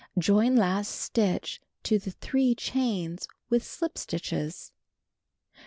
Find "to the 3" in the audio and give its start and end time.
1.83-2.55